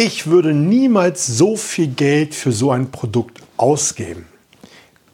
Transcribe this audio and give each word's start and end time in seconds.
Ich 0.00 0.28
würde 0.28 0.54
niemals 0.54 1.26
so 1.26 1.56
viel 1.56 1.88
Geld 1.88 2.32
für 2.32 2.52
so 2.52 2.70
ein 2.70 2.92
Produkt 2.92 3.40
ausgeben. 3.56 4.26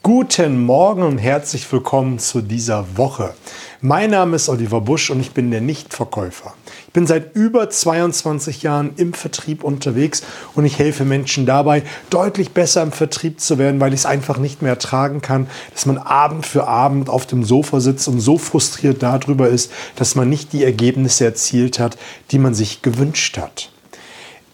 Guten 0.02 0.62
Morgen 0.62 1.02
und 1.04 1.16
herzlich 1.16 1.72
willkommen 1.72 2.18
zu 2.18 2.42
dieser 2.42 2.98
Woche. 2.98 3.32
Mein 3.80 4.10
Name 4.10 4.36
ist 4.36 4.50
Oliver 4.50 4.82
Busch 4.82 5.08
und 5.08 5.20
ich 5.20 5.30
bin 5.30 5.50
der 5.50 5.62
Nichtverkäufer. 5.62 6.52
Ich 6.86 6.92
bin 6.92 7.06
seit 7.06 7.34
über 7.34 7.70
22 7.70 8.62
Jahren 8.62 8.92
im 8.96 9.14
Vertrieb 9.14 9.64
unterwegs 9.64 10.22
und 10.54 10.66
ich 10.66 10.78
helfe 10.78 11.06
Menschen 11.06 11.46
dabei, 11.46 11.82
deutlich 12.10 12.50
besser 12.50 12.82
im 12.82 12.92
Vertrieb 12.92 13.40
zu 13.40 13.56
werden, 13.56 13.80
weil 13.80 13.94
ich 13.94 14.00
es 14.00 14.06
einfach 14.06 14.36
nicht 14.36 14.60
mehr 14.60 14.72
ertragen 14.72 15.22
kann, 15.22 15.46
dass 15.72 15.86
man 15.86 15.96
Abend 15.96 16.44
für 16.44 16.68
Abend 16.68 17.08
auf 17.08 17.24
dem 17.24 17.42
Sofa 17.42 17.80
sitzt 17.80 18.06
und 18.06 18.20
so 18.20 18.36
frustriert 18.36 19.02
darüber 19.02 19.48
ist, 19.48 19.72
dass 19.96 20.14
man 20.14 20.28
nicht 20.28 20.52
die 20.52 20.62
Ergebnisse 20.62 21.24
erzielt 21.24 21.78
hat, 21.78 21.96
die 22.32 22.38
man 22.38 22.52
sich 22.52 22.82
gewünscht 22.82 23.38
hat. 23.38 23.70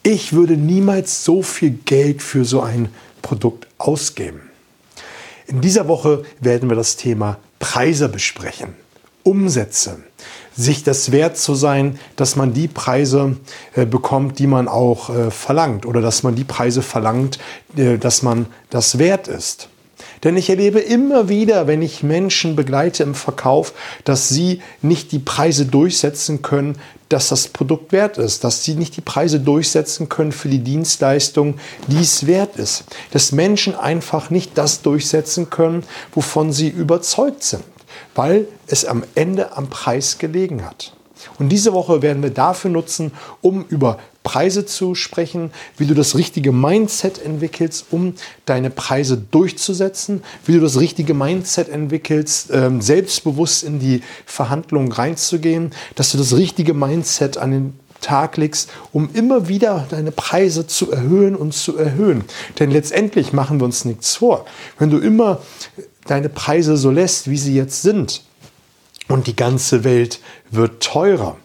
Ich 0.02 0.32
würde 0.32 0.56
niemals 0.56 1.24
so 1.24 1.42
viel 1.42 1.72
Geld 1.84 2.22
für 2.22 2.46
so 2.46 2.62
ein 2.62 2.88
Produkt 3.20 3.66
ausgeben. 3.76 4.40
In 5.46 5.60
dieser 5.60 5.88
Woche 5.88 6.22
werden 6.40 6.70
wir 6.70 6.76
das 6.76 6.96
Thema 6.96 7.38
Preise 7.58 8.08
besprechen, 8.08 8.74
Umsätze, 9.24 9.98
sich 10.56 10.84
das 10.84 11.12
wert 11.12 11.36
zu 11.36 11.54
sein, 11.54 11.98
dass 12.16 12.34
man 12.34 12.54
die 12.54 12.68
Preise 12.68 13.36
äh, 13.74 13.84
bekommt, 13.84 14.38
die 14.38 14.46
man 14.46 14.68
auch 14.68 15.10
äh, 15.10 15.30
verlangt 15.30 15.84
oder 15.84 16.00
dass 16.00 16.22
man 16.22 16.34
die 16.34 16.44
Preise 16.44 16.80
verlangt, 16.80 17.38
äh, 17.76 17.98
dass 17.98 18.22
man 18.22 18.46
das 18.70 18.98
wert 18.98 19.28
ist. 19.28 19.68
Denn 20.22 20.36
ich 20.36 20.50
erlebe 20.50 20.80
immer 20.80 21.28
wieder, 21.28 21.66
wenn 21.66 21.80
ich 21.80 22.02
Menschen 22.02 22.56
begleite 22.56 23.02
im 23.02 23.14
Verkauf, 23.14 23.72
dass 24.04 24.28
sie 24.28 24.60
nicht 24.82 25.12
die 25.12 25.18
Preise 25.18 25.66
durchsetzen 25.66 26.42
können, 26.42 26.78
dass 27.08 27.28
das 27.28 27.48
Produkt 27.48 27.92
wert 27.92 28.18
ist, 28.18 28.44
dass 28.44 28.64
sie 28.64 28.74
nicht 28.74 28.96
die 28.96 29.00
Preise 29.00 29.40
durchsetzen 29.40 30.08
können 30.08 30.32
für 30.32 30.48
die 30.48 30.60
Dienstleistung, 30.60 31.54
die 31.88 32.00
es 32.00 32.26
wert 32.26 32.56
ist. 32.56 32.84
Dass 33.12 33.32
Menschen 33.32 33.74
einfach 33.74 34.30
nicht 34.30 34.56
das 34.56 34.82
durchsetzen 34.82 35.50
können, 35.50 35.84
wovon 36.14 36.52
sie 36.52 36.68
überzeugt 36.68 37.42
sind, 37.42 37.64
weil 38.14 38.46
es 38.66 38.84
am 38.84 39.04
Ende 39.14 39.56
am 39.56 39.68
Preis 39.68 40.18
gelegen 40.18 40.64
hat. 40.64 40.92
Und 41.38 41.48
diese 41.48 41.72
Woche 41.72 42.02
werden 42.02 42.22
wir 42.22 42.30
dafür 42.30 42.70
nutzen, 42.70 43.12
um 43.40 43.64
über 43.68 43.98
Preise 44.22 44.66
zu 44.66 44.94
sprechen, 44.94 45.50
wie 45.76 45.86
du 45.86 45.94
das 45.94 46.16
richtige 46.16 46.52
Mindset 46.52 47.24
entwickelst, 47.24 47.86
um 47.90 48.14
deine 48.44 48.70
Preise 48.70 49.16
durchzusetzen, 49.16 50.22
wie 50.44 50.52
du 50.52 50.60
das 50.60 50.78
richtige 50.78 51.14
Mindset 51.14 51.68
entwickelst, 51.68 52.50
ähm, 52.52 52.80
selbstbewusst 52.82 53.62
in 53.62 53.78
die 53.78 54.02
Verhandlungen 54.26 54.92
reinzugehen, 54.92 55.70
dass 55.94 56.12
du 56.12 56.18
das 56.18 56.36
richtige 56.36 56.74
Mindset 56.74 57.38
an 57.38 57.50
den 57.50 57.80
Tag 58.00 58.36
legst, 58.36 58.70
um 58.92 59.10
immer 59.12 59.48
wieder 59.48 59.86
deine 59.90 60.10
Preise 60.10 60.66
zu 60.66 60.90
erhöhen 60.90 61.36
und 61.36 61.52
zu 61.52 61.76
erhöhen. 61.76 62.24
Denn 62.58 62.70
letztendlich 62.70 63.32
machen 63.32 63.60
wir 63.60 63.64
uns 63.64 63.84
nichts 63.84 64.16
vor. 64.16 64.46
Wenn 64.78 64.90
du 64.90 64.98
immer 64.98 65.42
deine 66.06 66.28
Preise 66.28 66.76
so 66.76 66.90
lässt, 66.90 67.28
wie 67.28 67.36
sie 67.36 67.54
jetzt 67.54 67.82
sind, 67.82 68.22
und 69.08 69.26
die 69.26 69.36
ganze 69.36 69.82
Welt 69.84 70.20
wird 70.50 70.82
teurer, 70.82 71.36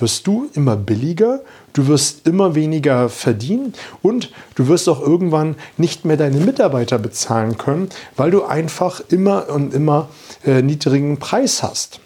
wirst 0.00 0.26
du 0.26 0.48
immer 0.54 0.76
billiger, 0.76 1.40
du 1.72 1.86
wirst 1.86 2.26
immer 2.26 2.54
weniger 2.54 3.08
verdienen 3.08 3.74
und 4.02 4.30
du 4.54 4.68
wirst 4.68 4.88
auch 4.88 5.00
irgendwann 5.00 5.56
nicht 5.76 6.04
mehr 6.04 6.16
deine 6.16 6.38
Mitarbeiter 6.38 6.98
bezahlen 6.98 7.58
können, 7.58 7.88
weil 8.16 8.30
du 8.30 8.44
einfach 8.44 9.00
immer 9.08 9.48
und 9.48 9.74
immer 9.74 10.08
äh, 10.44 10.62
niedrigen 10.62 11.18
Preis 11.18 11.62
hast. 11.62 12.00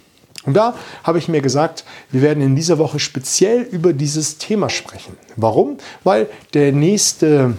Und 0.44 0.54
da 0.54 0.74
habe 1.04 1.18
ich 1.18 1.28
mir 1.28 1.40
gesagt, 1.40 1.84
wir 2.10 2.22
werden 2.22 2.42
in 2.42 2.56
dieser 2.56 2.78
Woche 2.78 2.98
speziell 2.98 3.62
über 3.62 3.92
dieses 3.92 4.38
Thema 4.38 4.68
sprechen. 4.68 5.16
Warum? 5.36 5.78
Weil 6.02 6.28
der 6.54 6.72
nächste 6.72 7.54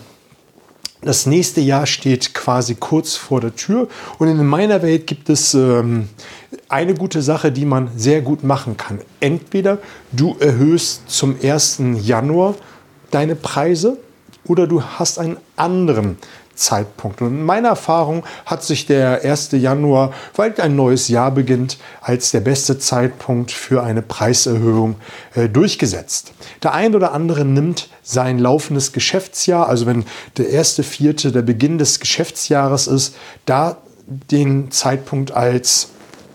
das 1.05 1.25
nächste 1.25 1.59
Jahr 1.59 1.85
steht 1.85 2.33
quasi 2.33 2.75
kurz 2.75 3.15
vor 3.15 3.41
der 3.41 3.55
Tür 3.55 3.89
und 4.19 4.29
in 4.29 4.45
meiner 4.45 4.81
Welt 4.81 5.05
gibt 5.05 5.29
es 5.29 5.53
ähm, 5.53 6.07
eine 6.69 6.93
gute 6.93 7.21
Sache, 7.21 7.51
die 7.51 7.65
man 7.65 7.89
sehr 7.95 8.21
gut 8.21 8.43
machen 8.43 8.77
kann. 8.77 8.99
Entweder 9.19 9.77
du 10.11 10.35
erhöhst 10.39 11.03
zum 11.07 11.35
1. 11.41 11.81
Januar 12.01 12.55
deine 13.11 13.35
Preise 13.35 13.97
oder 14.45 14.67
du 14.67 14.81
hast 14.81 15.19
einen 15.19 15.37
anderen 15.55 16.17
Zeitpunkt. 16.55 17.21
Und 17.21 17.29
in 17.29 17.43
meiner 17.43 17.69
Erfahrung 17.69 18.23
hat 18.45 18.63
sich 18.63 18.85
der 18.85 19.23
1. 19.23 19.51
Januar, 19.53 20.13
weil 20.35 20.53
ein 20.61 20.75
neues 20.75 21.07
Jahr 21.07 21.31
beginnt, 21.31 21.77
als 22.01 22.31
der 22.31 22.41
beste 22.41 22.77
Zeitpunkt 22.77 23.51
für 23.51 23.83
eine 23.83 24.01
Preiserhöhung 24.01 24.95
äh, 25.33 25.49
durchgesetzt. 25.49 26.33
Der 26.61 26.73
ein 26.73 26.95
oder 26.95 27.13
andere 27.13 27.45
nimmt 27.45 27.89
sein 28.03 28.37
laufendes 28.37 28.93
Geschäftsjahr, 28.93 29.67
also 29.67 29.85
wenn 29.85 30.05
der 30.37 30.49
erste 30.49 30.83
Vierte 30.83 31.31
der 31.31 31.41
Beginn 31.41 31.77
des 31.77 31.99
Geschäftsjahres 31.99 32.87
ist, 32.87 33.15
da 33.45 33.77
den 34.05 34.69
Zeitpunkt 34.69 35.31
als 35.31 35.89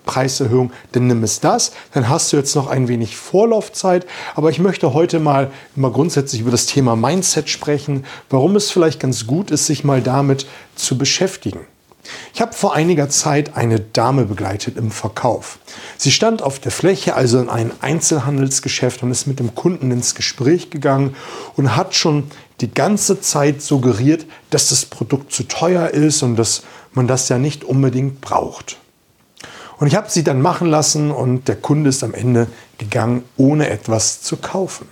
Preiserhöhung, 0.08 0.72
dann 0.92 1.06
nimm 1.06 1.22
es 1.22 1.38
das. 1.38 1.72
Dann 1.92 2.08
hast 2.08 2.32
du 2.32 2.38
jetzt 2.38 2.56
noch 2.56 2.66
ein 2.66 2.88
wenig 2.88 3.16
Vorlaufzeit. 3.16 4.06
Aber 4.34 4.48
ich 4.50 4.58
möchte 4.58 4.94
heute 4.94 5.20
mal, 5.20 5.50
mal 5.76 5.92
grundsätzlich 5.92 6.40
über 6.40 6.50
das 6.50 6.64
Thema 6.64 6.96
Mindset 6.96 7.50
sprechen, 7.50 8.04
warum 8.30 8.56
es 8.56 8.70
vielleicht 8.70 9.00
ganz 9.00 9.26
gut 9.26 9.50
ist, 9.50 9.66
sich 9.66 9.84
mal 9.84 10.00
damit 10.00 10.46
zu 10.74 10.96
beschäftigen. 10.96 11.60
Ich 12.32 12.40
habe 12.40 12.54
vor 12.54 12.74
einiger 12.74 13.10
Zeit 13.10 13.54
eine 13.54 13.80
Dame 13.80 14.24
begleitet 14.24 14.78
im 14.78 14.90
Verkauf. 14.90 15.58
Sie 15.98 16.10
stand 16.10 16.40
auf 16.40 16.58
der 16.58 16.72
Fläche, 16.72 17.14
also 17.14 17.38
in 17.38 17.50
einem 17.50 17.72
Einzelhandelsgeschäft 17.82 19.02
und 19.02 19.10
ist 19.10 19.26
mit 19.26 19.40
dem 19.40 19.54
Kunden 19.54 19.90
ins 19.90 20.14
Gespräch 20.14 20.70
gegangen 20.70 21.14
und 21.56 21.76
hat 21.76 21.94
schon 21.94 22.30
die 22.62 22.72
ganze 22.72 23.20
Zeit 23.20 23.60
suggeriert, 23.60 24.24
dass 24.48 24.70
das 24.70 24.86
Produkt 24.86 25.32
zu 25.32 25.42
teuer 25.44 25.90
ist 25.90 26.22
und 26.22 26.36
dass 26.36 26.62
man 26.94 27.06
das 27.06 27.28
ja 27.28 27.38
nicht 27.38 27.62
unbedingt 27.62 28.22
braucht. 28.22 28.78
Und 29.78 29.86
ich 29.86 29.94
habe 29.94 30.10
sie 30.10 30.24
dann 30.24 30.40
machen 30.40 30.68
lassen 30.68 31.10
und 31.10 31.46
der 31.48 31.56
Kunde 31.56 31.90
ist 31.90 32.02
am 32.02 32.14
Ende 32.14 32.48
gegangen, 32.78 33.24
ohne 33.36 33.70
etwas 33.70 34.22
zu 34.22 34.36
kaufen. 34.36 34.88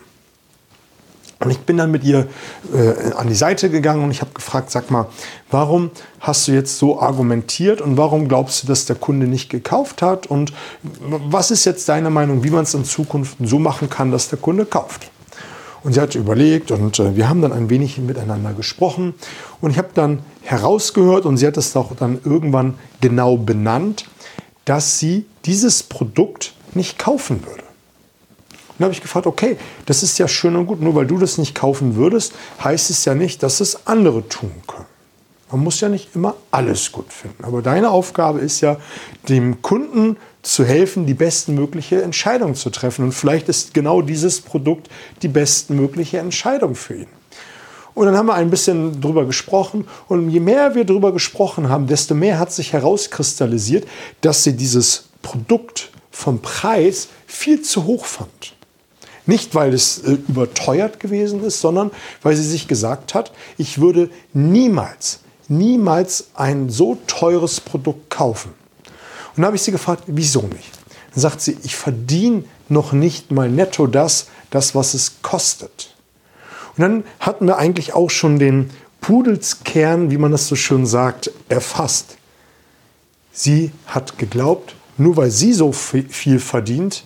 Und 1.39 1.51
ich 1.51 1.59
bin 1.59 1.77
dann 1.77 1.91
mit 1.91 2.03
ihr 2.03 2.29
äh, 2.73 3.13
an 3.13 3.29
die 3.29 3.35
Seite 3.35 3.69
gegangen 3.69 4.03
und 4.03 4.11
ich 4.11 4.23
habe 4.23 4.31
gefragt, 4.33 4.71
sag 4.71 4.91
mal, 4.91 5.07
warum 5.51 5.91
hast 6.21 6.49
du 6.49 6.53
jetzt 6.53 6.79
so 6.79 7.01
argumentiert 7.01 7.83
und 7.83 7.99
warum 7.99 8.27
glaubst 8.27 8.63
du, 8.63 8.67
dass 8.67 8.87
der 8.87 8.97
Kunde 8.97 9.27
nicht 9.27 9.51
gekauft 9.51 10.01
hat? 10.01 10.27
Und 10.27 10.55
was 10.91 11.51
ist 11.51 11.67
jetzt 11.67 11.89
deine 11.91 12.09
Meinung, 12.09 12.43
wie 12.43 12.51
man 12.51 12.63
es 12.63 12.73
in 12.73 12.85
Zukunft 12.85 13.37
so 13.43 13.59
machen 13.59 13.91
kann, 13.91 14.13
dass 14.13 14.31
der 14.31 14.39
Kunde 14.39 14.65
kauft? 14.65 15.11
Und 15.85 15.93
sie 15.93 16.01
hat 16.01 16.15
überlegt 16.15 16.71
und 16.71 16.99
äh, 16.99 17.17
wir 17.17 17.29
haben 17.29 17.43
dann 17.43 17.53
ein 17.53 17.69
wenig 17.69 17.99
miteinander 17.99 18.55
gesprochen 18.55 19.15
und 19.61 19.71
ich 19.71 19.79
habe 19.79 19.91
dann 19.95 20.21
herausgehört 20.43 21.27
und 21.27 21.37
sie 21.37 21.47
hat 21.47 21.59
es 21.59 21.77
auch 21.77 21.95
dann 21.95 22.19
irgendwann 22.25 22.75
genau 23.01 23.37
benannt, 23.37 24.07
dass 24.67 24.99
sie 24.99 25.25
dieses 25.47 25.83
Produkt 25.83 26.53
nicht 26.75 26.99
kaufen 26.99 27.45
würde. 27.47 27.63
Dann 28.79 28.85
habe 28.85 28.93
ich 28.93 29.01
gefragt, 29.01 29.27
okay, 29.27 29.57
das 29.87 30.03
ist 30.03 30.19
ja 30.19 30.29
schön 30.29 30.55
und 30.55 30.67
gut, 30.67 30.83
nur 30.83 30.95
weil 30.95 31.07
du 31.07 31.17
das 31.17 31.39
nicht 31.39 31.55
kaufen 31.55 31.97
würdest, 31.97 32.35
heißt 32.63 32.91
es 32.91 33.07
ja 33.07 33.15
nicht, 33.15 33.43
dass 33.43 33.61
es 33.61 33.87
andere 33.87 34.29
tun 34.29 34.53
können. 34.67 34.85
Man 35.51 35.63
muss 35.63 35.81
ja 35.81 35.89
nicht 35.89 36.15
immer 36.15 36.35
alles 36.51 36.93
gut 36.93 37.13
finden. 37.13 37.45
Aber 37.45 37.63
deine 37.63 37.91
Aufgabe 37.91 38.41
ist 38.41 38.61
ja, 38.61 38.77
dem 39.29 39.63
Kunden 39.63 40.17
zu 40.43 40.65
helfen, 40.65 41.07
die 41.07 41.15
bestmögliche 41.15 42.03
Entscheidung 42.03 42.55
zu 42.55 42.69
treffen. 42.71 43.05
Und 43.05 43.13
vielleicht 43.13 43.49
ist 43.49 43.73
genau 43.73 44.03
dieses 44.03 44.41
Produkt 44.41 44.89
die 45.23 45.29
bestmögliche 45.29 46.19
Entscheidung 46.19 46.75
für 46.75 46.97
ihn. 46.97 47.07
Und 47.97 48.05
dann 48.05 48.15
haben 48.15 48.27
wir 48.27 48.35
ein 48.35 48.51
bisschen 48.51 49.01
drüber 49.01 49.25
gesprochen. 49.25 49.89
Und 50.07 50.29
je 50.29 50.39
mehr 50.39 50.75
wir 50.75 50.85
drüber 50.85 51.13
gesprochen 51.13 51.71
haben, 51.71 51.87
desto 51.87 52.15
mehr 52.15 52.39
hat 52.39 52.53
sich 52.53 52.75
herauskristallisiert, 52.75 53.89
dass 54.21 54.45
sie 54.45 54.55
dieses 54.55 55.09
Produkt 55.23 55.89
vom 56.11 56.43
Preis 56.43 57.09
viel 57.27 57.63
zu 57.63 57.87
hoch 57.87 58.05
fand. 58.05 58.55
Nicht, 59.25 59.55
weil 59.55 59.73
es 59.73 60.01
äh, 60.01 60.19
überteuert 60.29 61.01
gewesen 61.01 61.43
ist, 61.43 61.63
sondern 61.63 61.91
weil 62.21 62.37
sie 62.37 62.47
sich 62.47 62.69
gesagt 62.69 63.15
hat, 63.15 63.33
ich 63.57 63.81
würde 63.81 64.11
niemals, 64.35 65.21
niemals 65.49 66.27
ein 66.35 66.69
so 66.69 66.99
teures 67.07 67.63
Produkt 67.63 68.11
kaufen. 68.11 68.51
Und 68.85 69.37
dann 69.37 69.47
habe 69.47 69.57
ich 69.57 69.63
sie 69.63 69.73
gefragt, 69.73 70.03
wieso 70.07 70.43
nicht? 70.43 70.71
Dann 71.15 71.23
sagt 71.23 71.41
sie, 71.41 71.57
ich 71.63 71.75
verdiene 71.75 72.45
noch 72.69 72.93
nicht 72.93 73.31
mal 73.31 73.49
netto 73.49 73.87
das, 73.87 74.27
das, 74.51 74.75
was 74.75 74.93
es 74.93 75.23
kostet. 75.23 75.96
Und 76.77 76.83
dann 76.83 77.05
hatten 77.21 77.47
wir 77.47 77.59
eigentlich 77.59 77.95
auch 77.95 78.11
schon 78.11 78.39
den 78.39 78.71
Pudelskern, 79.01 80.11
wie 80.11 80.19
man 80.19 80.33
das 80.33 80.49
so 80.49 80.57
schön 80.57 80.87
sagt, 80.87 81.31
erfasst. 81.49 82.17
Sie 83.33 83.71
hat 83.87 84.19
geglaubt, 84.19 84.75
nur 84.99 85.17
weil 85.17 85.31
sie 85.31 85.53
so 85.53 85.73
viel 85.73 86.41
verdient, 86.41 87.05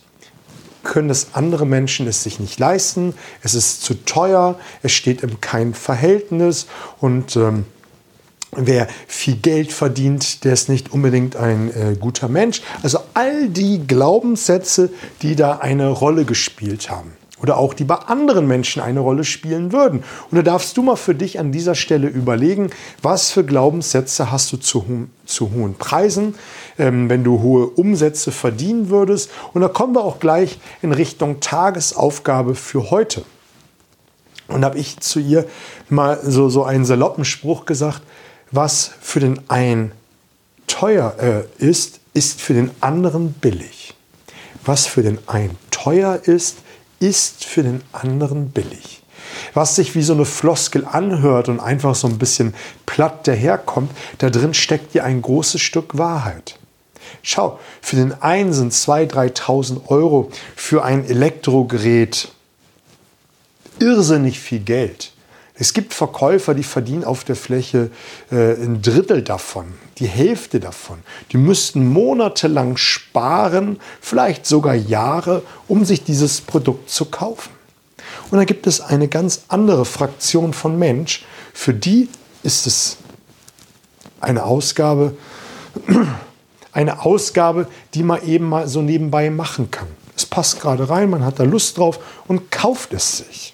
können 0.83 1.11
es 1.11 1.29
andere 1.35 1.67
Menschen 1.67 2.07
es 2.07 2.23
sich 2.23 2.41
nicht 2.41 2.59
leisten. 2.59 3.15
Es 3.43 3.55
ist 3.55 3.83
zu 3.83 3.95
teuer, 4.05 4.59
es 4.83 4.93
steht 4.93 5.23
im 5.23 5.41
kein 5.41 5.75
Verhältnis 5.75 6.67
und 7.01 7.37
ähm, 7.37 7.65
wer 8.53 8.89
viel 9.07 9.37
Geld 9.37 9.73
verdient, 9.73 10.45
der 10.45 10.55
ist 10.55 10.69
nicht 10.69 10.93
unbedingt 10.93 11.37
ein 11.37 11.71
äh, 11.75 11.97
guter 11.99 12.29
Mensch. 12.29 12.63
Also 12.83 13.01
all 13.15 13.49
die 13.49 13.87
Glaubenssätze, 13.87 14.91
die 15.23 15.37
da 15.37 15.59
eine 15.59 15.89
Rolle 15.89 16.25
gespielt 16.25 16.91
haben. 16.91 17.13
Oder 17.43 17.57
auch 17.57 17.75
die 17.75 17.85
bei 17.85 17.97
anderen 17.97 18.47
Menschen 18.47 18.83
eine 18.83 19.01
Rolle 19.01 19.25
spielen 19.25 19.73
würden. 19.73 20.03
Und 20.31 20.37
da 20.37 20.43
darfst 20.43 20.77
du 20.77 20.83
mal 20.83 20.97
für 20.97 21.15
dich 21.15 21.39
an 21.39 21.53
dieser 21.53 21.75
Stelle 21.75 22.09
überlegen, 22.09 22.71
was 23.03 23.31
für 23.31 23.45
Glaubenssätze 23.45 24.31
hast 24.31 24.53
du 24.53 24.57
zu, 24.57 25.09
zu 25.25 25.51
hohen 25.53 25.75
Preisen, 25.75 26.35
ähm, 26.79 27.09
wenn 27.09 27.25
du 27.25 27.41
hohe 27.41 27.67
Umsätze 27.67 28.33
verdienen 28.33 28.91
würdest. 28.91 29.31
Und 29.53 29.63
da 29.63 29.69
kommen 29.69 29.95
wir 29.95 30.05
auch 30.05 30.21
gleich 30.21 30.59
in 30.83 30.93
Richtung 30.93 31.41
Tagesaufgabe 31.41 32.55
für 32.55 32.91
heute. 32.91 33.25
Und 34.49 34.65
habe 34.65 34.79
ich 34.79 34.99
zu 35.01 35.21
ihr 35.21 35.47
mal 35.89 36.19
so, 36.23 36.49
so 36.49 36.65
einen 36.65 36.85
saloppen 36.85 37.25
Spruch 37.25 37.67
gesagt, 37.67 38.03
was 38.51 38.91
für 39.01 39.21
den 39.21 39.49
einen 39.49 39.93
teuer 40.67 41.15
äh, 41.21 41.65
ist, 41.65 42.01
ist 42.15 42.41
für 42.41 42.55
den 42.55 42.71
anderen 42.81 43.33
billig. 43.33 43.95
Was 44.65 44.87
für 44.87 45.03
den 45.03 45.19
einen 45.29 45.57
teuer 45.71 46.21
ist, 46.25 46.59
ist 47.01 47.45
für 47.45 47.63
den 47.63 47.83
anderen 47.93 48.51
billig. 48.51 49.03
Was 49.55 49.75
sich 49.77 49.95
wie 49.95 50.03
so 50.03 50.13
eine 50.13 50.25
Floskel 50.25 50.85
anhört 50.85 51.49
und 51.49 51.61
einfach 51.61 51.95
so 51.95 52.07
ein 52.07 52.19
bisschen 52.19 52.55
platt 52.87 53.27
daherkommt, 53.27 53.91
da 54.19 54.31
drin 54.31 54.55
steckt 54.55 54.95
ja 54.95 55.05
ein 55.05 55.23
großes 55.23 55.61
Stück 55.61 55.99
Wahrheit. 55.99 56.57
Schau, 57.23 57.59
für 57.81 57.97
den 57.97 58.13
einen 58.23 58.53
sind 58.53 58.73
2.000, 58.73 59.35
3.000 59.35 59.89
Euro 59.89 60.31
für 60.55 60.85
ein 60.85 61.05
Elektrogerät 61.05 62.29
irrsinnig 63.79 64.39
viel 64.39 64.61
Geld. 64.61 65.13
Es 65.61 65.75
gibt 65.75 65.93
Verkäufer, 65.93 66.55
die 66.55 66.63
verdienen 66.63 67.05
auf 67.05 67.23
der 67.23 67.37
Fläche 67.37 67.91
äh, 68.33 68.55
ein 68.55 68.81
Drittel 68.81 69.21
davon, 69.21 69.75
die 69.99 70.07
Hälfte 70.07 70.59
davon. 70.59 71.01
Die 71.33 71.37
müssten 71.37 71.87
monatelang 71.87 72.79
sparen, 72.79 73.79
vielleicht 74.01 74.47
sogar 74.47 74.75
Jahre, 74.75 75.43
um 75.69 75.85
sich 75.85 76.03
dieses 76.03 76.41
Produkt 76.41 76.89
zu 76.89 77.05
kaufen. 77.05 77.51
Und 78.31 78.39
dann 78.39 78.47
gibt 78.47 78.67
es 78.67 78.81
eine 78.81 79.07
ganz 79.07 79.43
andere 79.49 79.85
Fraktion 79.85 80.55
von 80.55 80.79
Mensch, 80.79 81.27
für 81.53 81.75
die 81.75 82.09
ist 82.43 82.67
es 82.67 82.97
eine 84.19 84.45
Ausgabe, 84.45 85.15
eine 86.73 87.05
Ausgabe, 87.05 87.67
die 87.93 88.03
man 88.03 88.27
eben 88.27 88.49
mal 88.49 88.67
so 88.67 88.81
nebenbei 88.81 89.29
machen 89.29 89.71
kann. 89.71 89.89
Es 90.17 90.25
passt 90.25 90.59
gerade 90.59 90.89
rein, 90.89 91.11
man 91.11 91.23
hat 91.23 91.39
da 91.39 91.43
Lust 91.43 91.77
drauf 91.77 91.99
und 92.27 92.51
kauft 92.51 92.95
es 92.95 93.19
sich. 93.19 93.53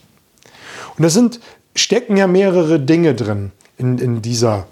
Und 0.96 1.02
da 1.02 1.10
sind 1.10 1.40
stecken 1.76 2.16
ja 2.16 2.26
mehrere 2.26 2.80
Dinge 2.80 3.14
drin 3.14 3.52
in, 3.78 3.98
in 3.98 4.22
dieser 4.22 4.66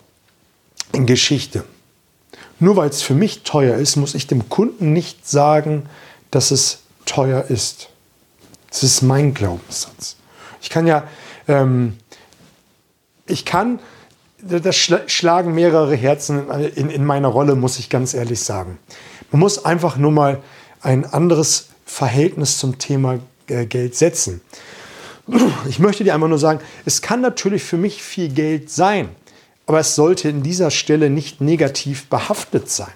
Geschichte. 0.93 1.65
Nur 2.59 2.77
weil 2.77 2.89
es 2.89 3.03
für 3.03 3.15
mich 3.15 3.43
teuer 3.43 3.77
ist, 3.77 3.97
muss 3.97 4.15
ich 4.15 4.27
dem 4.27 4.49
Kunden 4.49 4.93
nicht 4.93 5.29
sagen, 5.29 5.87
dass 6.31 6.51
es 6.51 6.81
teuer 7.05 7.45
ist. 7.49 7.89
Das 8.71 8.83
ist 8.83 9.03
mein 9.03 9.35
Glaubenssatz. 9.35 10.17
Ich 10.61 10.71
kann 10.71 10.87
ja, 10.87 11.07
ähm, 11.47 11.97
ich 13.27 13.45
kann, 13.45 13.79
das 14.39 14.77
schlagen 14.77 15.55
mehrere 15.55 15.95
Herzen 15.95 16.51
in, 16.75 16.91
in 16.91 17.05
meiner 17.05 17.29
Rolle, 17.29 17.55
muss 17.55 17.79
ich 17.79 17.89
ganz 17.89 18.15
ehrlich 18.15 18.41
sagen. 18.41 18.79
Man 19.31 19.41
muss 19.41 19.65
einfach 19.65 19.97
nur 19.97 20.11
mal 20.11 20.43
ein 20.81 21.05
anderes 21.05 21.69
Verhältnis 21.87 22.59
zum 22.59 22.79
Thema 22.79 23.19
äh, 23.49 23.67
Geld 23.67 23.95
setzen. 23.95 24.41
Ich 25.69 25.79
möchte 25.79 26.05
dir 26.05 26.15
einmal 26.15 26.29
nur 26.29 26.39
sagen, 26.39 26.61
es 26.85 27.01
kann 27.01 27.21
natürlich 27.21 27.63
für 27.63 27.77
mich 27.77 28.03
viel 28.03 28.29
Geld 28.29 28.71
sein, 28.71 29.09
aber 29.67 29.81
es 29.81 29.95
sollte 29.95 30.29
in 30.29 30.43
dieser 30.43 30.71
Stelle 30.71 31.09
nicht 31.09 31.41
negativ 31.41 32.07
behaftet 32.09 32.71
sein. 32.71 32.93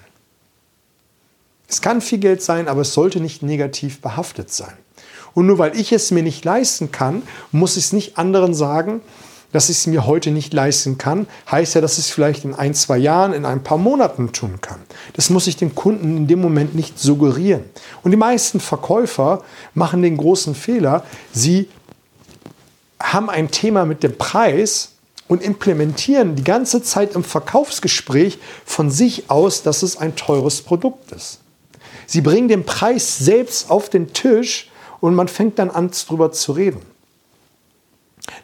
Es 1.67 1.81
kann 1.81 2.01
viel 2.01 2.19
Geld 2.19 2.41
sein, 2.41 2.67
aber 2.67 2.81
es 2.81 2.93
sollte 2.93 3.19
nicht 3.19 3.43
negativ 3.43 4.01
behaftet 4.01 4.51
sein. 4.51 4.73
Und 5.33 5.45
nur 5.45 5.57
weil 5.59 5.77
ich 5.77 5.91
es 5.91 6.11
mir 6.11 6.23
nicht 6.23 6.43
leisten 6.43 6.91
kann, 6.91 7.23
muss 7.51 7.77
ich 7.77 7.85
es 7.85 7.93
nicht 7.93 8.17
anderen 8.17 8.53
sagen, 8.53 9.01
dass 9.51 9.69
ich 9.69 9.77
es 9.77 9.87
mir 9.87 10.05
heute 10.05 10.31
nicht 10.31 10.53
leisten 10.53 10.97
kann, 10.97 11.27
heißt 11.49 11.75
ja, 11.75 11.81
dass 11.81 11.97
ich 11.97 12.05
es 12.05 12.11
vielleicht 12.11 12.45
in 12.45 12.53
ein, 12.53 12.73
zwei 12.73 12.97
Jahren, 12.97 13.33
in 13.33 13.45
ein 13.45 13.63
paar 13.63 13.77
Monaten 13.77 14.31
tun 14.31 14.59
kann. 14.61 14.79
Das 15.13 15.29
muss 15.29 15.47
ich 15.47 15.57
dem 15.57 15.73
Kunden 15.73 16.17
in 16.17 16.27
dem 16.27 16.39
Moment 16.39 16.75
nicht 16.75 16.99
suggerieren. 16.99 17.63
Und 18.03 18.11
die 18.11 18.17
meisten 18.17 18.59
Verkäufer 18.59 19.43
machen 19.73 20.01
den 20.01 20.17
großen 20.17 20.53
Fehler, 20.53 21.03
sie 21.31 21.67
haben 23.01 23.29
ein 23.29 23.51
Thema 23.51 23.85
mit 23.85 24.03
dem 24.03 24.17
Preis 24.17 24.93
und 25.27 25.43
implementieren 25.43 26.35
die 26.35 26.43
ganze 26.43 26.81
Zeit 26.81 27.15
im 27.15 27.23
Verkaufsgespräch 27.23 28.39
von 28.65 28.89
sich 28.89 29.29
aus, 29.29 29.63
dass 29.63 29.83
es 29.83 29.97
ein 29.97 30.15
teures 30.15 30.61
Produkt 30.61 31.11
ist. 31.11 31.39
Sie 32.07 32.21
bringen 32.21 32.47
den 32.47 32.65
Preis 32.65 33.19
selbst 33.19 33.69
auf 33.69 33.89
den 33.89 34.11
Tisch 34.13 34.69
und 34.99 35.13
man 35.13 35.27
fängt 35.27 35.59
dann 35.59 35.69
an, 35.69 35.91
darüber 36.07 36.31
zu 36.31 36.53
reden. 36.53 36.81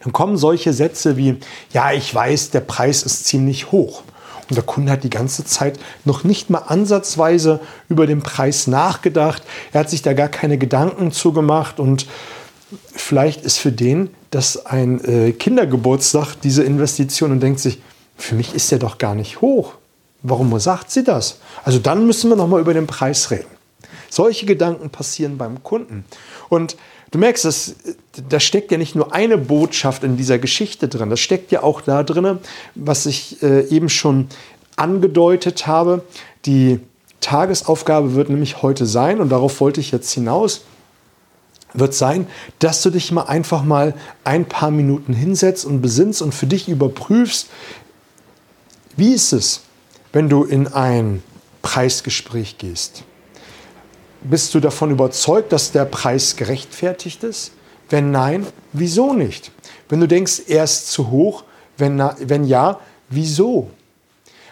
Dann 0.02 0.12
kommen 0.12 0.36
solche 0.36 0.72
Sätze 0.72 1.16
wie, 1.16 1.38
ja, 1.72 1.92
ich 1.92 2.14
weiß, 2.14 2.50
der 2.50 2.60
Preis 2.60 3.02
ist 3.02 3.26
ziemlich 3.26 3.72
hoch. 3.72 4.02
Und 4.48 4.54
der 4.54 4.64
Kunde 4.64 4.92
hat 4.92 5.02
die 5.02 5.10
ganze 5.10 5.44
Zeit 5.44 5.80
noch 6.04 6.22
nicht 6.22 6.50
mal 6.50 6.60
ansatzweise 6.60 7.60
über 7.88 8.06
den 8.06 8.22
Preis 8.22 8.68
nachgedacht. 8.68 9.42
Er 9.72 9.80
hat 9.80 9.90
sich 9.90 10.02
da 10.02 10.12
gar 10.12 10.28
keine 10.28 10.56
Gedanken 10.56 11.10
zugemacht 11.10 11.80
und 11.80 12.06
vielleicht 12.94 13.44
ist 13.44 13.58
für 13.58 13.72
den 13.72 14.10
das 14.30 14.66
ein 14.66 15.02
äh, 15.04 15.32
Kindergeburtstag, 15.32 16.34
diese 16.42 16.64
Investition, 16.64 17.32
und 17.32 17.40
denkt 17.40 17.60
sich, 17.60 17.80
für 18.16 18.34
mich 18.34 18.54
ist 18.54 18.70
der 18.70 18.78
doch 18.78 18.98
gar 18.98 19.14
nicht 19.14 19.40
hoch. 19.40 19.74
Warum 20.22 20.58
sagt 20.58 20.90
sie 20.90 21.04
das? 21.04 21.38
Also 21.64 21.78
dann 21.78 22.06
müssen 22.06 22.28
wir 22.30 22.36
nochmal 22.36 22.60
über 22.60 22.74
den 22.74 22.86
Preis 22.86 23.30
reden. 23.30 23.46
Solche 24.10 24.46
Gedanken 24.46 24.90
passieren 24.90 25.38
beim 25.38 25.62
Kunden. 25.62 26.04
Und 26.48 26.76
du 27.10 27.18
merkst, 27.18 27.44
das, 27.44 27.76
da 28.28 28.40
steckt 28.40 28.72
ja 28.72 28.78
nicht 28.78 28.94
nur 28.94 29.14
eine 29.14 29.38
Botschaft 29.38 30.04
in 30.04 30.16
dieser 30.16 30.38
Geschichte 30.38 30.88
drin, 30.88 31.10
das 31.10 31.20
steckt 31.20 31.52
ja 31.52 31.62
auch 31.62 31.80
da 31.80 32.02
drin, 32.02 32.38
was 32.74 33.06
ich 33.06 33.42
äh, 33.42 33.68
eben 33.68 33.88
schon 33.88 34.28
angedeutet 34.76 35.66
habe. 35.66 36.02
Die 36.44 36.80
Tagesaufgabe 37.20 38.14
wird 38.14 38.28
nämlich 38.28 38.62
heute 38.62 38.86
sein, 38.86 39.20
und 39.20 39.30
darauf 39.30 39.60
wollte 39.60 39.80
ich 39.80 39.90
jetzt 39.90 40.12
hinaus, 40.12 40.64
wird 41.78 41.94
sein, 41.94 42.26
dass 42.58 42.82
du 42.82 42.90
dich 42.90 43.12
mal 43.12 43.22
einfach 43.22 43.62
mal 43.62 43.94
ein 44.24 44.46
paar 44.46 44.70
Minuten 44.70 45.12
hinsetzt 45.12 45.64
und 45.64 45.80
besinnst 45.82 46.22
und 46.22 46.34
für 46.34 46.46
dich 46.46 46.68
überprüfst, 46.68 47.48
wie 48.96 49.12
ist 49.12 49.32
es, 49.32 49.60
wenn 50.12 50.28
du 50.28 50.44
in 50.44 50.68
ein 50.68 51.22
Preisgespräch 51.62 52.58
gehst? 52.58 53.04
Bist 54.22 54.54
du 54.54 54.60
davon 54.60 54.90
überzeugt, 54.90 55.52
dass 55.52 55.72
der 55.72 55.84
Preis 55.84 56.36
gerechtfertigt 56.36 57.22
ist? 57.22 57.52
Wenn 57.90 58.10
nein, 58.10 58.46
wieso 58.72 59.12
nicht? 59.12 59.52
Wenn 59.88 60.00
du 60.00 60.08
denkst, 60.08 60.42
er 60.48 60.64
ist 60.64 60.90
zu 60.90 61.10
hoch, 61.10 61.44
wenn, 61.76 61.98
wenn 62.20 62.44
ja, 62.44 62.80
wieso? 63.08 63.70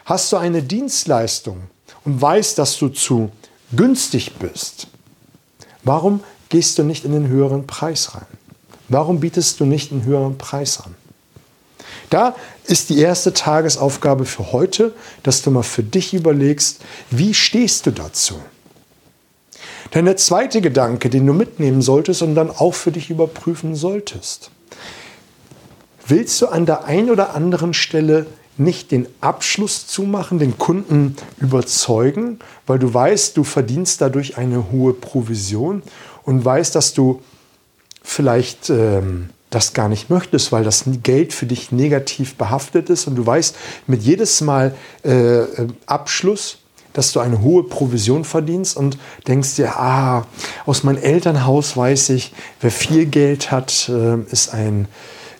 Hast 0.05 0.31
du 0.33 0.37
eine 0.37 0.63
Dienstleistung 0.63 1.63
und 2.05 2.21
weißt, 2.21 2.59
dass 2.59 2.79
du 2.79 2.89
zu 2.89 3.31
günstig 3.75 4.35
bist? 4.39 4.87
Warum 5.83 6.23
gehst 6.49 6.79
du 6.79 6.83
nicht 6.83 7.05
in 7.05 7.13
den 7.13 7.29
höheren 7.29 7.67
Preis 7.67 8.15
rein? 8.15 8.27
Warum 8.89 9.21
bietest 9.21 9.61
du 9.61 9.65
nicht 9.65 9.93
einen 9.93 10.05
höheren 10.05 10.39
Preis 10.39 10.81
an? 10.81 10.95
Da 12.11 12.37
ist 12.67 12.91
die 12.91 12.99
erste 12.99 13.33
Tagesaufgabe 13.33 14.25
für 14.25 14.53
heute, 14.53 14.95
dass 15.23 15.43
du 15.43 15.51
mal 15.51 15.63
für 15.63 15.83
dich 15.83 16.15
überlegst, 16.15 16.81
wie 17.11 17.35
stehst 17.35 17.87
du 17.87 17.91
dazu? 17.91 18.37
Denn 19.95 20.05
der 20.05 20.17
zweite 20.17 20.61
Gedanke, 20.61 21.09
den 21.09 21.27
du 21.27 21.33
mitnehmen 21.33 21.83
solltest 21.83 22.23
und 22.23 22.35
dann 22.35 22.51
auch 22.51 22.75
für 22.75 22.93
dich 22.93 23.11
überprüfen 23.11 23.75
solltest. 23.75 24.51
Willst 26.07 26.41
du 26.43 26.49
an 26.49 26.67
der 26.67 26.85
einen 26.85 27.11
oder 27.11 27.35
anderen 27.35 27.75
Stelle 27.75 28.27
nicht 28.57 28.91
den 28.93 29.07
Abschluss 29.21 29.87
zumachen, 29.87 30.39
den 30.39 30.59
Kunden 30.59 31.17
überzeugen, 31.39 32.39
weil 32.67 32.79
du 32.79 32.93
weißt, 32.93 33.37
du 33.37 33.45
verdienst 33.45 34.01
dadurch 34.01 34.37
eine 34.37 34.71
hohe 34.71 34.93
Provision 34.93 35.83
und 36.25 36.45
weißt, 36.45 36.75
dass 36.75 36.95
du 36.95 37.23
vielleicht 38.03 38.71
ähm, 38.71 39.31
das 39.51 39.73
gar 39.73 39.89
nicht 39.89 40.11
möchtest, 40.11 40.53
weil 40.53 40.65
das 40.65 40.85
Geld 41.03 41.33
für 41.33 41.47
dich 41.47 41.73
negativ 41.73 42.35
behaftet 42.35 42.91
ist 42.91 43.07
und 43.07 43.15
du 43.15 43.25
weißt 43.25 43.57
mit 43.87 44.03
jedes 44.03 44.41
Mal 44.41 44.75
äh, 45.05 45.39
äh, 45.39 45.69
Abschluss, 45.87 46.59
dass 46.93 47.13
du 47.13 47.21
eine 47.21 47.41
hohe 47.41 47.65
Provision 47.65 48.25
verdienst 48.25 48.77
und 48.77 48.99
denkst 49.27 49.57
dir, 49.57 49.77
ah, 49.77 50.27
aus 50.67 50.83
meinem 50.83 51.03
Elternhaus 51.03 51.77
weiß 51.77 52.11
ich, 52.11 52.33
wer 52.61 52.71
viel 52.71 53.07
Geld 53.07 53.51
hat, 53.51 53.89
äh, 53.89 54.21
ist 54.31 54.53
ein 54.53 54.89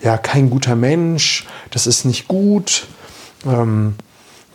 ja 0.03 0.19
kein 0.19 0.51
guter 0.51 0.77
Mensch, 0.77 1.47
das 1.71 1.87
ist 1.87 2.05
nicht 2.05 2.29
gut. 2.29 2.87
Ähm, 3.47 3.95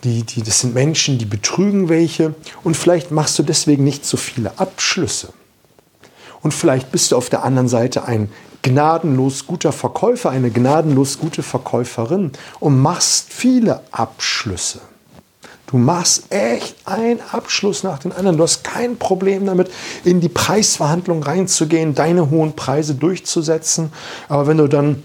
die, 0.04 0.22
die, 0.22 0.42
das 0.42 0.60
sind 0.60 0.72
Menschen, 0.72 1.18
die 1.18 1.26
betrügen 1.26 1.90
welche 1.90 2.34
und 2.62 2.74
vielleicht 2.76 3.10
machst 3.10 3.38
du 3.38 3.42
deswegen 3.42 3.84
nicht 3.84 4.06
so 4.06 4.16
viele 4.16 4.58
Abschlüsse. 4.58 5.34
Und 6.42 6.54
vielleicht 6.54 6.90
bist 6.90 7.12
du 7.12 7.16
auf 7.16 7.28
der 7.28 7.44
anderen 7.44 7.68
Seite 7.68 8.04
ein 8.04 8.30
gnadenlos 8.62 9.46
guter 9.46 9.72
Verkäufer, 9.72 10.30
eine 10.30 10.50
gnadenlos 10.50 11.18
gute 11.18 11.42
Verkäuferin 11.42 12.32
und 12.58 12.78
machst 12.80 13.32
viele 13.32 13.80
Abschlüsse. 13.90 14.80
Du 15.70 15.78
machst 15.78 16.32
echt 16.32 16.74
einen 16.84 17.20
Abschluss 17.30 17.84
nach 17.84 18.00
dem 18.00 18.10
anderen. 18.10 18.36
Du 18.36 18.42
hast 18.42 18.64
kein 18.64 18.96
Problem 18.96 19.46
damit, 19.46 19.70
in 20.04 20.20
die 20.20 20.28
Preisverhandlung 20.28 21.22
reinzugehen, 21.22 21.94
deine 21.94 22.28
hohen 22.28 22.56
Preise 22.56 22.96
durchzusetzen. 22.96 23.92
Aber 24.28 24.48
wenn 24.48 24.56
du 24.56 24.66
dann 24.66 25.02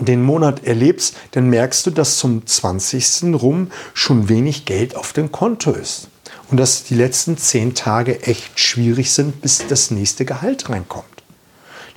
den 0.00 0.22
Monat 0.24 0.64
erlebst, 0.64 1.16
dann 1.30 1.48
merkst 1.48 1.86
du, 1.86 1.90
dass 1.90 2.18
zum 2.18 2.44
20. 2.44 3.40
rum 3.40 3.70
schon 3.94 4.28
wenig 4.28 4.64
Geld 4.64 4.96
auf 4.96 5.12
dem 5.12 5.30
Konto 5.30 5.70
ist. 5.70 6.08
Und 6.50 6.58
dass 6.58 6.84
die 6.84 6.94
letzten 6.94 7.36
zehn 7.36 7.74
Tage 7.74 8.22
echt 8.22 8.58
schwierig 8.58 9.12
sind, 9.12 9.40
bis 9.42 9.66
das 9.68 9.90
nächste 9.90 10.24
Gehalt 10.24 10.70
reinkommt. 10.70 11.04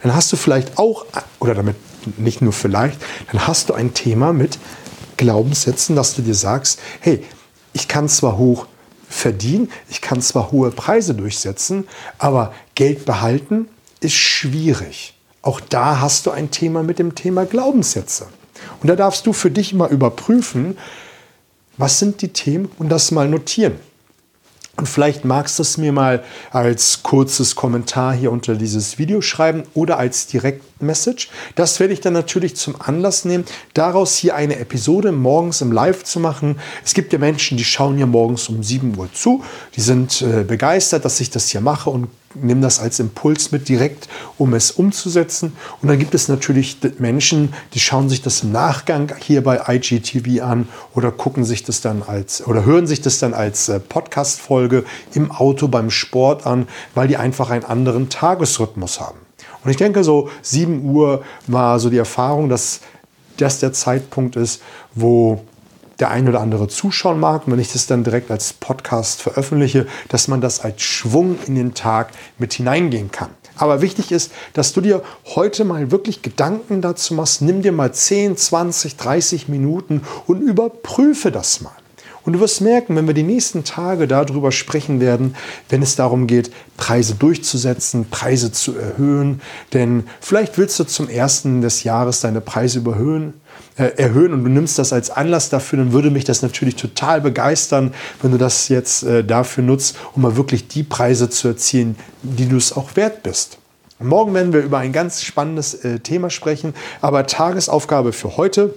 Dann 0.02 0.14
hast 0.14 0.32
du 0.32 0.38
vielleicht 0.38 0.78
auch, 0.78 1.06
oder 1.40 1.54
damit 1.54 1.76
nicht 2.18 2.42
nur 2.42 2.54
vielleicht, 2.54 3.00
dann 3.32 3.48
hast 3.48 3.70
du 3.70 3.74
ein 3.74 3.94
Thema 3.94 4.34
mit 4.34 4.58
Glaubenssätzen, 5.18 5.96
dass 5.96 6.16
du 6.16 6.22
dir 6.22 6.36
sagst, 6.36 6.80
hey, 7.00 7.24
ich 7.74 7.88
kann 7.88 8.10
zwar 8.10 8.38
hoch 8.38 8.66
verdienen, 9.08 9.70
ich 9.90 10.02
kann 10.02 10.22
zwar 10.22 10.52
hohe 10.52 10.72
Preise 10.72 11.14
durchsetzen, 11.14 11.88
aber 12.18 12.54
Geld 12.76 13.06
behalten 13.06 13.68
ist 14.00 14.16
schwierig. 14.16 15.14
Auch 15.42 15.60
da 15.60 16.00
hast 16.00 16.26
du 16.26 16.32
ein 16.32 16.52
Thema 16.52 16.84
mit 16.84 17.00
dem 17.00 17.16
Thema 17.16 17.46
Glaubenssätze. 17.46 18.28
Und 18.82 18.88
da 18.88 18.96
darfst 18.96 19.26
du 19.26 19.34
für 19.34 19.52
dich 19.52 19.74
mal 19.74 19.90
überprüfen, 19.92 20.78
was 21.78 22.00
sind 22.00 22.22
die 22.22 22.34
Themen 22.34 22.70
und 22.78 22.90
das 22.90 23.12
mal 23.12 23.28
notieren. 23.28 23.80
Und 24.78 24.88
vielleicht 24.88 25.26
magst 25.26 25.60
du 25.60 25.64
es 25.64 25.78
mir 25.78 25.92
mal 25.92 26.24
als 26.52 27.04
kurzes 27.04 27.56
Kommentar 27.56 28.14
hier 28.14 28.32
unter 28.32 28.56
dieses 28.56 28.98
Video 28.98 29.22
schreiben 29.22 29.64
oder 29.74 29.98
als 29.98 30.28
Direktmessage. 30.28 31.28
Das 31.56 31.80
werde 31.80 31.94
ich 31.94 32.00
dann 32.00 32.14
natürlich 32.14 32.56
zum 32.56 32.80
Anlass 32.80 33.26
nehmen, 33.26 33.44
daraus 33.74 34.16
hier 34.16 34.36
eine 34.36 34.58
Episode 34.58 35.12
morgens 35.12 35.62
im 35.62 35.72
Live 35.72 36.04
zu 36.06 36.20
machen. 36.20 36.58
Es 36.86 36.94
gibt 36.94 37.12
ja 37.12 37.20
Menschen, 37.20 37.58
die 37.58 37.66
schauen 37.66 37.98
hier 37.98 38.08
morgens 38.08 38.48
um 38.48 38.64
7 38.64 38.98
Uhr 38.98 39.10
zu. 39.14 39.44
Die 39.76 39.82
sind 39.82 40.22
äh, 40.22 40.44
begeistert, 40.44 41.04
dass 41.04 41.20
ich 41.20 41.30
das 41.30 41.50
hier 41.50 41.62
mache 41.62 41.90
und 41.90 42.08
nimm 42.36 42.62
das 42.62 42.80
als 42.80 43.00
Impuls 43.00 43.52
mit 43.52 43.70
direkt, 43.70 44.08
um 44.38 44.54
es 44.54 44.72
umzusetzen. 44.72 45.54
Und 45.82 45.88
dann 45.88 46.00
gibt 46.00 46.14
es 46.16 46.28
natürlich 46.28 46.78
Menschen, 47.00 47.54
die 47.74 47.80
schauen 47.80 48.10
sich 48.10 48.22
das 48.22 48.44
im 48.44 48.52
Nachgang 48.52 49.14
hier 49.20 49.44
bei 49.44 49.62
IGTV 49.68 50.44
an 50.44 50.68
oder 50.94 51.12
gucken 51.12 51.44
sich 51.44 51.64
das 51.64 51.82
dann 51.82 52.04
als 52.04 52.46
oder 52.48 52.66
hören 52.66 52.88
sich 52.88 53.02
das 53.02 53.20
dann 53.20 53.34
als 53.34 53.70
äh, 53.70 53.80
Podcast-Folge 53.80 54.84
im 55.14 55.32
Auto 55.32 55.68
beim 55.68 55.90
Sport 55.90 56.46
an, 56.46 56.68
weil 56.96 57.08
die 57.08 57.18
einfach 57.18 57.50
einen 57.50 57.66
anderen 57.66 58.10
Tagesrhythmus 58.10 59.00
haben. 59.00 59.20
Und 59.64 59.72
ich 59.72 59.78
denke, 59.78 60.04
so 60.04 60.30
7 60.42 60.84
Uhr 60.84 61.24
war 61.48 61.80
so 61.80 61.90
die 61.90 61.98
Erfahrung, 61.98 62.50
dass 62.50 62.82
das 63.38 63.60
der 63.60 63.74
Zeitpunkt 63.74 64.36
ist, 64.36 64.62
wo 64.94 65.42
der 66.00 66.10
ein 66.10 66.28
oder 66.28 66.42
andere 66.42 66.68
zuschauen 66.68 67.20
mag, 67.20 67.46
und 67.46 67.54
wenn 67.54 67.60
ich 67.60 67.74
das 67.74 67.88
dann 67.88 68.04
direkt 68.04 68.32
als 68.32 68.54
Podcast 68.54 69.22
veröffentliche, 69.22 69.88
dass 70.10 70.28
man 70.28 70.42
das 70.42 70.62
als 70.62 70.82
Schwung 70.82 71.38
in 71.48 71.56
den 71.56 71.74
Tag 71.74 72.12
mit 72.38 72.54
hineingehen 72.54 73.12
kann. 73.12 73.30
Aber 73.56 73.82
wichtig 73.82 74.12
ist, 74.12 74.32
dass 74.54 74.74
du 74.74 74.82
dir 74.82 75.04
heute 75.36 75.66
mal 75.66 75.92
wirklich 75.92 76.22
Gedanken 76.22 76.82
dazu 76.82 77.14
machst. 77.14 77.42
Nimm 77.42 77.62
dir 77.62 77.72
mal 77.72 77.94
10, 77.94 78.38
20, 78.38 78.98
30 78.98 79.50
Minuten 79.50 80.02
und 80.26 80.42
überprüfe 80.42 81.32
das 81.32 81.62
mal. 81.62 81.72
Und 82.24 82.34
du 82.34 82.40
wirst 82.40 82.62
merken, 82.62 82.96
wenn 82.96 83.08
wir 83.08 83.14
die 83.14 83.24
nächsten 83.24 83.64
Tage 83.64 84.08
darüber 84.08 84.52
sprechen 84.52 85.00
werden, 85.00 85.36
wenn 85.70 85.82
es 85.82 85.96
darum 85.96 86.28
geht, 86.28 86.52
Preise 86.78 87.16
durchzusetzen, 87.16 88.10
Preise 88.10 88.52
zu 88.52 88.76
erhöhen, 88.78 89.42
denn 89.74 90.04
vielleicht 90.20 90.58
willst 90.58 90.80
du 90.80 90.84
zum 90.84 91.10
ersten 91.10 91.62
des 91.62 91.84
Jahres 91.84 92.22
deine 92.22 92.42
Preise 92.42 92.80
überhöhen, 92.80 93.34
äh, 93.78 93.86
erhöhen 93.98 94.34
und 94.34 94.44
du 94.44 94.50
nimmst 94.50 94.78
das 94.78 94.94
als 94.94 95.10
Anlass 95.10 95.50
dafür, 95.50 95.80
dann 95.80 95.94
würde 95.94 96.12
mich 96.12 96.24
das 96.24 96.42
natürlich 96.44 96.76
total 96.76 97.22
begeistern, 97.22 97.94
wenn 98.22 98.32
du 98.32 98.38
das 98.38 98.68
jetzt 98.68 99.04
äh, 99.04 99.24
dafür 99.24 99.64
nutzt, 99.64 99.98
um 100.14 100.22
mal 100.22 100.36
wirklich 100.36 100.68
die 100.68 100.84
Preise 100.84 101.30
zu 101.30 101.48
erzielen, 101.48 101.96
die 102.22 102.48
du 102.48 102.58
es 102.58 102.76
auch 102.76 102.96
wert 102.96 103.24
bist. 103.24 103.58
Morgen 104.00 104.34
werden 104.34 104.52
wir 104.52 104.62
über 104.62 104.80
ein 104.80 104.94
ganz 104.94 105.22
spannendes 105.22 105.74
äh, 105.74 106.00
Thema 106.00 106.30
sprechen, 106.30 106.74
aber 107.02 107.26
Tagesaufgabe 107.28 108.14
für 108.14 108.36
heute 108.38 108.74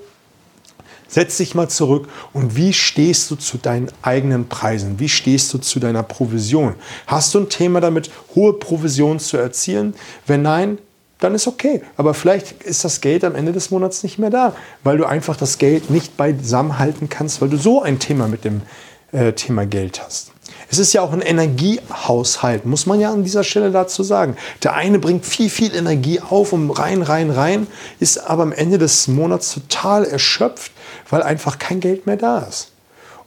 Setz 1.14 1.36
dich 1.36 1.54
mal 1.54 1.68
zurück 1.68 2.08
und 2.32 2.56
wie 2.56 2.72
stehst 2.72 3.30
du 3.30 3.36
zu 3.36 3.56
deinen 3.56 3.88
eigenen 4.02 4.48
Preisen? 4.48 4.98
Wie 4.98 5.08
stehst 5.08 5.54
du 5.54 5.58
zu 5.58 5.78
deiner 5.78 6.02
Provision? 6.02 6.74
Hast 7.06 7.32
du 7.32 7.38
ein 7.38 7.48
Thema 7.48 7.80
damit, 7.80 8.10
hohe 8.34 8.54
Provision 8.54 9.20
zu 9.20 9.36
erzielen? 9.36 9.94
Wenn 10.26 10.42
nein, 10.42 10.78
dann 11.20 11.36
ist 11.36 11.46
okay. 11.46 11.82
Aber 11.96 12.14
vielleicht 12.14 12.64
ist 12.64 12.84
das 12.84 13.00
Geld 13.00 13.22
am 13.22 13.36
Ende 13.36 13.52
des 13.52 13.70
Monats 13.70 14.02
nicht 14.02 14.18
mehr 14.18 14.30
da, 14.30 14.56
weil 14.82 14.96
du 14.96 15.04
einfach 15.04 15.36
das 15.36 15.58
Geld 15.58 15.88
nicht 15.88 16.16
beisammen 16.16 16.80
halten 16.80 17.08
kannst, 17.08 17.40
weil 17.40 17.48
du 17.48 17.58
so 17.58 17.80
ein 17.80 18.00
Thema 18.00 18.26
mit 18.26 18.44
dem 18.44 18.62
äh, 19.12 19.32
Thema 19.34 19.66
Geld 19.66 20.02
hast. 20.04 20.33
Es 20.70 20.78
ist 20.78 20.92
ja 20.92 21.02
auch 21.02 21.12
ein 21.12 21.20
Energiehaushalt, 21.20 22.66
muss 22.66 22.86
man 22.86 23.00
ja 23.00 23.12
an 23.12 23.24
dieser 23.24 23.44
Stelle 23.44 23.70
dazu 23.70 24.02
sagen. 24.02 24.36
Der 24.62 24.74
eine 24.74 24.98
bringt 24.98 25.26
viel, 25.26 25.50
viel 25.50 25.74
Energie 25.74 26.20
auf 26.20 26.52
und 26.52 26.70
rein, 26.70 27.02
rein, 27.02 27.30
rein, 27.30 27.66
ist 28.00 28.18
aber 28.18 28.42
am 28.42 28.52
Ende 28.52 28.78
des 28.78 29.08
Monats 29.08 29.54
total 29.54 30.04
erschöpft, 30.04 30.72
weil 31.10 31.22
einfach 31.22 31.58
kein 31.58 31.80
Geld 31.80 32.06
mehr 32.06 32.16
da 32.16 32.40
ist. 32.40 32.68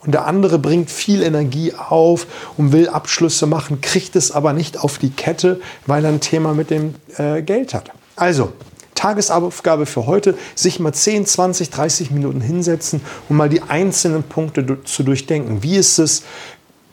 Und 0.06 0.14
der 0.14 0.26
andere 0.26 0.60
bringt 0.60 0.92
viel 0.92 1.24
Energie 1.24 1.74
auf 1.74 2.28
und 2.56 2.72
will 2.72 2.88
Abschlüsse 2.88 3.48
machen, 3.48 3.82
kriegt 3.82 4.16
es 4.16 4.32
aber 4.32 4.54
nicht 4.54 4.80
auf 4.80 5.00
die 5.00 5.10
Kette, 5.10 5.60
weil 5.86 6.06
er 6.06 6.12
ein 6.12 6.22
Thema 6.22 6.54
mit 6.54 6.70
dem 6.70 6.96
äh, 7.18 7.42
Geld 7.42 7.74
hat. 7.74 7.92
Also, 8.16 8.54
Tagesaufgabe 8.98 9.86
für 9.86 10.08
heute, 10.08 10.36
sich 10.56 10.80
mal 10.80 10.92
10, 10.92 11.26
20, 11.26 11.70
30 11.70 12.12
Minuten 12.12 12.42
hinsetzen 12.42 13.02
und 13.30 13.38
mal 13.38 13.48
die 13.48 13.62
einzelnen 13.62 14.24
Punkte 14.24 14.84
zu 14.84 15.04
durchdenken. 15.04 15.62
Wie 15.62 15.76
ist 15.76 16.00
es, 16.00 16.24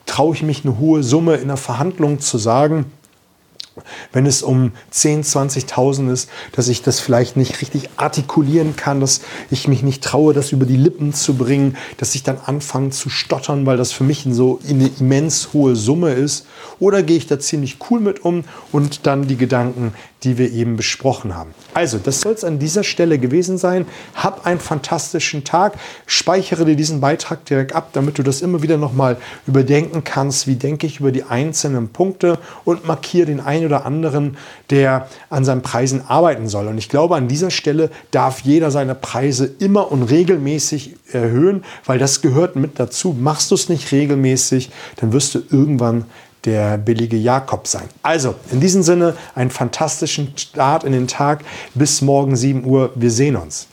traue 0.05 0.35
ich 0.35 0.43
mich 0.43 0.65
eine 0.65 0.79
hohe 0.79 1.03
Summe 1.03 1.35
in 1.35 1.47
der 1.47 1.57
Verhandlung 1.57 2.19
zu 2.19 2.37
sagen? 2.37 2.85
wenn 4.13 4.25
es 4.25 4.41
um 4.41 4.71
10, 4.91 5.23
20.000 5.23 6.11
ist, 6.11 6.29
dass 6.53 6.67
ich 6.67 6.81
das 6.81 6.99
vielleicht 6.99 7.37
nicht 7.37 7.61
richtig 7.61 7.89
artikulieren 7.97 8.75
kann, 8.75 9.01
dass 9.01 9.21
ich 9.51 9.67
mich 9.67 9.83
nicht 9.83 10.03
traue, 10.03 10.33
das 10.33 10.51
über 10.51 10.65
die 10.65 10.77
Lippen 10.77 11.13
zu 11.13 11.35
bringen, 11.35 11.77
dass 11.97 12.15
ich 12.15 12.23
dann 12.23 12.37
anfange 12.45 12.91
zu 12.91 13.09
stottern, 13.09 13.65
weil 13.65 13.77
das 13.77 13.91
für 13.91 14.03
mich 14.03 14.25
so 14.29 14.59
eine 14.67 14.89
immens 14.99 15.49
hohe 15.53 15.75
Summe 15.75 16.11
ist. 16.11 16.45
Oder 16.79 17.03
gehe 17.03 17.17
ich 17.17 17.27
da 17.27 17.39
ziemlich 17.39 17.77
cool 17.89 17.99
mit 17.99 18.23
um 18.23 18.43
und 18.71 19.05
dann 19.05 19.27
die 19.27 19.37
Gedanken, 19.37 19.93
die 20.25 20.37
wir 20.37 20.51
eben 20.51 20.75
besprochen 20.75 21.35
haben. 21.35 21.51
Also, 21.73 21.99
das 21.99 22.21
soll 22.21 22.33
es 22.33 22.43
an 22.43 22.59
dieser 22.59 22.83
Stelle 22.83 23.19
gewesen 23.19 23.57
sein. 23.57 23.85
Hab 24.15 24.45
einen 24.45 24.59
fantastischen 24.59 25.43
Tag. 25.43 25.77
Speichere 26.07 26.65
dir 26.65 26.75
diesen 26.75 26.99
Beitrag 26.99 27.45
direkt 27.45 27.73
ab, 27.73 27.89
damit 27.93 28.17
du 28.17 28.23
das 28.23 28.41
immer 28.41 28.61
wieder 28.61 28.77
nochmal 28.77 29.17
überdenken 29.47 30.03
kannst. 30.03 30.47
Wie 30.47 30.55
denke 30.55 30.87
ich 30.87 30.99
über 30.99 31.11
die 31.11 31.23
einzelnen 31.23 31.89
Punkte 31.89 32.39
und 32.65 32.85
markiere 32.85 33.27
den 33.27 33.39
einen 33.39 33.67
oder 33.67 33.85
anderen, 33.85 34.37
der 34.71 35.07
an 35.29 35.45
seinen 35.45 35.61
Preisen 35.61 36.01
arbeiten 36.07 36.47
soll. 36.47 36.67
Und 36.67 36.77
ich 36.77 36.89
glaube, 36.89 37.15
an 37.15 37.27
dieser 37.27 37.51
Stelle 37.51 37.91
darf 38.11 38.41
jeder 38.41 38.71
seine 38.71 38.95
Preise 38.95 39.49
immer 39.59 39.91
und 39.91 40.03
regelmäßig 40.03 40.95
erhöhen, 41.11 41.63
weil 41.85 41.99
das 41.99 42.21
gehört 42.21 42.55
mit 42.55 42.79
dazu. 42.79 43.15
Machst 43.17 43.51
du 43.51 43.55
es 43.55 43.69
nicht 43.69 43.91
regelmäßig, 43.91 44.71
dann 44.97 45.13
wirst 45.13 45.35
du 45.35 45.43
irgendwann 45.51 46.05
der 46.45 46.77
billige 46.77 47.17
Jakob 47.17 47.67
sein. 47.67 47.89
Also, 48.01 48.35
in 48.51 48.59
diesem 48.59 48.83
Sinne, 48.83 49.15
einen 49.33 49.49
fantastischen 49.49 50.33
Start 50.37 50.83
in 50.83 50.91
den 50.91 51.07
Tag. 51.07 51.43
Bis 51.73 52.01
morgen 52.01 52.35
7 52.35 52.65
Uhr. 52.65 52.91
Wir 52.95 53.11
sehen 53.11 53.35
uns. 53.35 53.67